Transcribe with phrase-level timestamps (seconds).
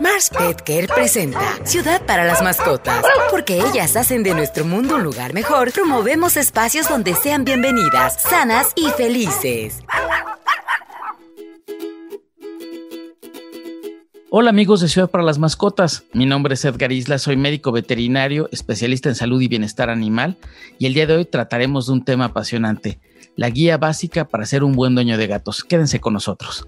[0.00, 3.04] Mars Pet Care presenta Ciudad para las mascotas.
[3.30, 8.72] Porque ellas hacen de nuestro mundo un lugar mejor, promovemos espacios donde sean bienvenidas, sanas
[8.76, 9.82] y felices.
[14.30, 18.48] Hola amigos de Ciudad para las Mascotas, mi nombre es Edgar Isla, soy médico veterinario,
[18.52, 20.38] especialista en salud y bienestar animal
[20.78, 23.00] y el día de hoy trataremos de un tema apasionante,
[23.36, 25.62] la guía básica para ser un buen dueño de gatos.
[25.64, 26.66] Quédense con nosotros.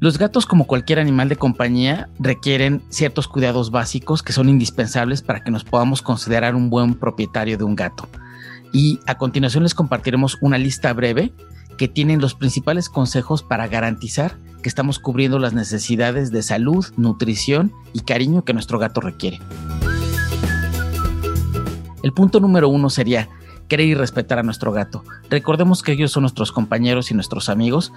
[0.00, 5.42] Los gatos, como cualquier animal de compañía, requieren ciertos cuidados básicos que son indispensables para
[5.42, 8.08] que nos podamos considerar un buen propietario de un gato.
[8.72, 11.32] Y a continuación les compartiremos una lista breve
[11.76, 17.72] que tienen los principales consejos para garantizar que estamos cubriendo las necesidades de salud, nutrición
[17.92, 19.40] y cariño que nuestro gato requiere.
[22.04, 23.28] El punto número uno sería
[23.68, 25.04] querer y respetar a nuestro gato.
[25.28, 27.92] Recordemos que ellos son nuestros compañeros y nuestros amigos,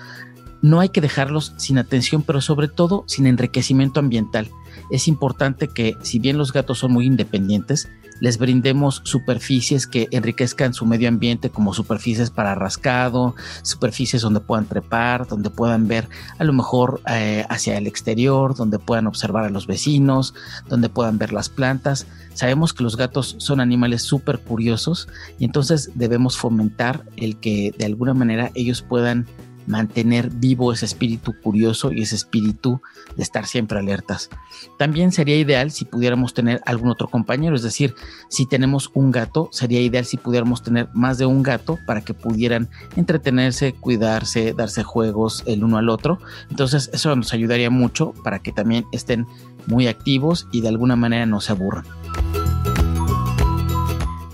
[0.61, 4.49] no hay que dejarlos sin atención, pero sobre todo sin enriquecimiento ambiental.
[4.89, 7.89] Es importante que, si bien los gatos son muy independientes,
[8.21, 14.67] les brindemos superficies que enriquezcan su medio ambiente como superficies para rascado, superficies donde puedan
[14.67, 19.49] trepar, donde puedan ver a lo mejor eh, hacia el exterior, donde puedan observar a
[19.49, 20.35] los vecinos,
[20.69, 22.05] donde puedan ver las plantas.
[22.35, 25.07] Sabemos que los gatos son animales súper curiosos
[25.39, 29.25] y entonces debemos fomentar el que de alguna manera ellos puedan
[29.67, 32.81] mantener vivo ese espíritu curioso y ese espíritu
[33.15, 34.29] de estar siempre alertas.
[34.77, 37.95] También sería ideal si pudiéramos tener algún otro compañero, es decir,
[38.29, 42.13] si tenemos un gato, sería ideal si pudiéramos tener más de un gato para que
[42.13, 46.19] pudieran entretenerse, cuidarse, darse juegos el uno al otro.
[46.49, 49.27] Entonces eso nos ayudaría mucho para que también estén
[49.67, 51.85] muy activos y de alguna manera no se aburran.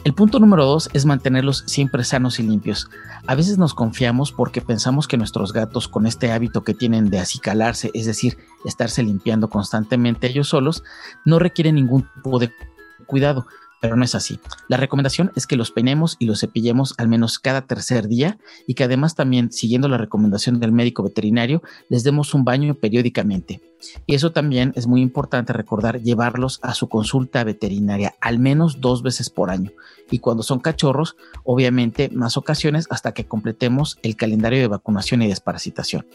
[0.08, 2.90] El punto número dos es mantenerlos siempre sanos y limpios.
[3.28, 7.20] A veces nos confiamos porque pensamos que nuestros gatos con este hábito que tienen de
[7.20, 10.82] acicalarse, es decir, estarse limpiando constantemente ellos solos,
[11.26, 12.54] no requieren ningún tipo de
[13.06, 13.48] cuidado
[13.82, 14.40] pero no es así.
[14.68, 18.74] La recomendación es que los peinemos y los cepillemos al menos cada tercer día y
[18.74, 23.62] que además también, siguiendo la recomendación del médico veterinario, les demos un baño periódicamente.
[24.06, 29.04] Y eso también es muy importante recordar llevarlos a su consulta veterinaria al menos dos
[29.04, 29.72] veces por año.
[30.10, 35.28] Y cuando son cachorros, obviamente más ocasiones hasta que completemos el calendario de vacunación y
[35.28, 36.06] desparasitación.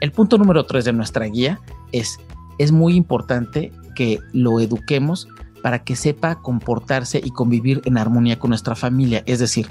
[0.00, 1.60] El punto número 3 de nuestra guía
[1.92, 2.18] es,
[2.60, 5.28] es muy importante que lo eduquemos
[5.62, 9.22] para que sepa comportarse y convivir en armonía con nuestra familia.
[9.24, 9.66] Es decir,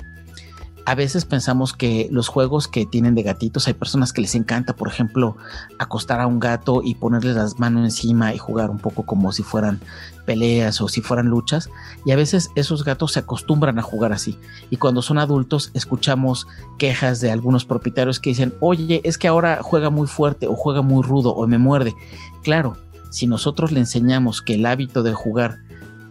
[0.90, 4.76] a veces pensamos que los juegos que tienen de gatitos, hay personas que les encanta,
[4.76, 5.38] por ejemplo,
[5.78, 9.44] acostar a un gato y ponerle las manos encima y jugar un poco como si
[9.44, 9.82] fueran
[10.26, 11.70] peleas o si fueran luchas.
[12.06, 14.40] Y a veces esos gatos se acostumbran a jugar así.
[14.72, 16.48] Y cuando son adultos escuchamos
[16.80, 20.82] quejas de algunos propietarios que dicen, oye, es que ahora juega muy fuerte o juega
[20.82, 21.94] muy rudo o me muerde.
[22.42, 22.78] Claro,
[23.12, 25.60] si nosotros le enseñamos que el hábito de jugar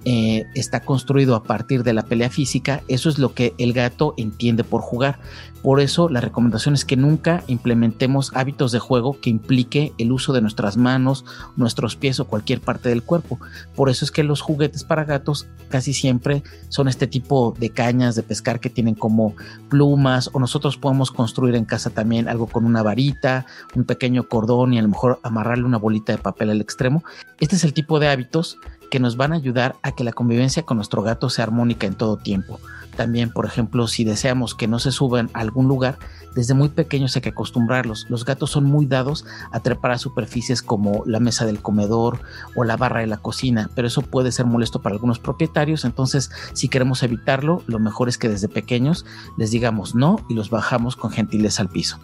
[0.05, 4.15] eh, está construido a partir de la pelea física, eso es lo que el gato
[4.17, 5.19] entiende por jugar.
[5.63, 10.33] Por eso la recomendación es que nunca implementemos hábitos de juego que implique el uso
[10.33, 11.25] de nuestras manos,
[11.57, 13.41] nuestros pies o cualquier parte del cuerpo.
[13.75, 18.15] Por eso es que los juguetes para gatos casi siempre son este tipo de cañas
[18.15, 19.35] de pescar que tienen como
[19.69, 24.75] plumas o nosotros podemos construir en casa también algo con una varita, un pequeño cordón
[24.75, 27.03] y a lo mejor amarrarle una bolita de papel al extremo.
[27.41, 28.59] Este es el tipo de hábitos
[28.91, 31.95] que nos van a ayudar a que la convivencia con nuestro gato sea armónica en
[31.95, 32.61] todo tiempo.
[32.97, 35.99] También, por ejemplo, si deseamos que no se suban a algún lugar,
[36.35, 38.07] desde muy pequeños hay que acostumbrarlos.
[38.09, 42.21] Los gatos son muy dados a trepar a superficies como la mesa del comedor
[42.57, 45.85] o la barra de la cocina, pero eso puede ser molesto para algunos propietarios.
[45.85, 49.07] Entonces, si queremos evitarlo, lo mejor es que desde pequeños
[49.37, 52.01] les digamos no y los bajamos con gentileza al piso.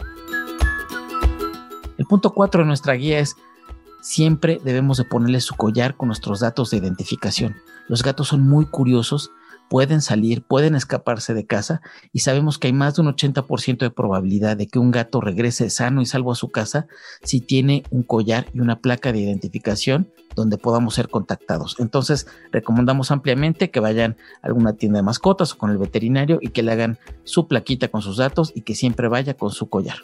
[1.97, 3.37] El punto 4 de nuestra guía es
[4.05, 7.57] siempre debemos de ponerle su collar con nuestros datos de identificación.
[7.89, 9.31] Los gatos son muy curiosos,
[9.71, 11.81] pueden salir, pueden escaparse de casa
[12.13, 15.71] y sabemos que hay más de un 80% de probabilidad de que un gato regrese
[15.71, 16.87] sano y salvo a su casa
[17.23, 21.77] si tiene un collar y una placa de identificación donde podamos ser contactados.
[21.79, 26.49] Entonces, recomendamos ampliamente que vayan a alguna tienda de mascotas o con el veterinario y
[26.49, 29.97] que le hagan su plaquita con sus datos y que siempre vaya con su collar.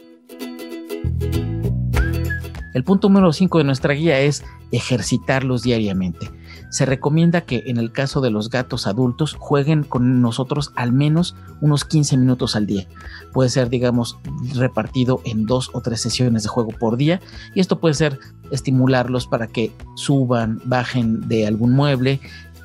[2.72, 6.30] El punto número 5 de nuestra guía es ejercitarlos diariamente.
[6.70, 11.34] Se recomienda que en el caso de los gatos adultos jueguen con nosotros al menos
[11.60, 12.86] unos 15 minutos al día.
[13.32, 14.18] Puede ser, digamos,
[14.54, 17.20] repartido en dos o tres sesiones de juego por día
[17.54, 18.20] y esto puede ser
[18.52, 22.20] estimularlos para que suban, bajen de algún mueble,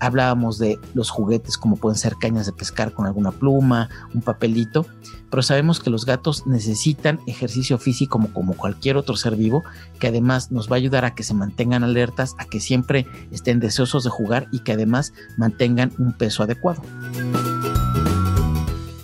[0.06, 4.86] hablábamos de los juguetes como pueden ser cañas de pescar con alguna pluma, un papelito,
[5.30, 9.64] pero sabemos que los gatos necesitan ejercicio físico como, como cualquier otro ser vivo,
[10.00, 13.60] que además nos va a ayudar a que se mantengan alertas, a que siempre estén
[13.60, 16.82] deseosos de jugar y que además mantengan un peso adecuado.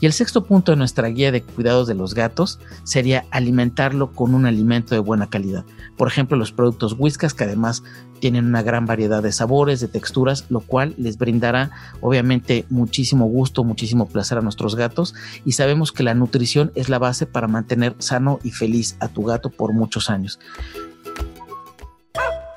[0.01, 4.33] Y el sexto punto de nuestra guía de cuidados de los gatos sería alimentarlo con
[4.33, 5.63] un alimento de buena calidad.
[5.95, 7.83] Por ejemplo, los productos Whiskas que además
[8.19, 11.69] tienen una gran variedad de sabores, de texturas, lo cual les brindará
[12.01, 15.13] obviamente muchísimo gusto, muchísimo placer a nuestros gatos
[15.45, 19.23] y sabemos que la nutrición es la base para mantener sano y feliz a tu
[19.23, 20.39] gato por muchos años.